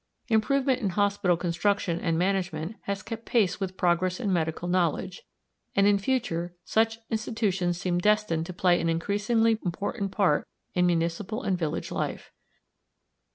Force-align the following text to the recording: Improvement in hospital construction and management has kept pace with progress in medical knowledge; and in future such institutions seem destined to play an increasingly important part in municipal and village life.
Improvement 0.29 0.81
in 0.81 0.89
hospital 0.89 1.37
construction 1.37 1.99
and 1.99 2.17
management 2.17 2.75
has 2.85 3.03
kept 3.03 3.23
pace 3.23 3.59
with 3.59 3.77
progress 3.77 4.19
in 4.19 4.33
medical 4.33 4.67
knowledge; 4.67 5.21
and 5.75 5.85
in 5.85 5.99
future 5.99 6.55
such 6.65 6.97
institutions 7.11 7.79
seem 7.79 7.99
destined 7.99 8.47
to 8.47 8.51
play 8.53 8.81
an 8.81 8.89
increasingly 8.89 9.59
important 9.63 10.11
part 10.11 10.47
in 10.73 10.87
municipal 10.87 11.43
and 11.43 11.55
village 11.55 11.91
life. 11.91 12.31